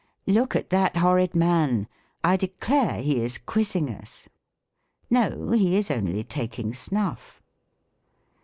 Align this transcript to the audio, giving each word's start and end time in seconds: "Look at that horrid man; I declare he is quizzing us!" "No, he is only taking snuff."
"Look 0.25 0.55
at 0.55 0.71
that 0.71 0.97
horrid 0.97 1.35
man; 1.35 1.87
I 2.23 2.35
declare 2.35 3.03
he 3.03 3.21
is 3.21 3.37
quizzing 3.37 3.87
us!" 3.91 4.29
"No, 5.11 5.51
he 5.51 5.77
is 5.77 5.91
only 5.91 6.23
taking 6.23 6.73
snuff." 6.73 7.39